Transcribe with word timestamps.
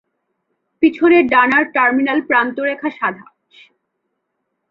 পিছনের 0.81 1.23
ডানার 1.27 1.63
টার্মিনাল 1.71 2.19
প্রান্তরেখা 2.21 2.89
সাদা। 2.89 3.25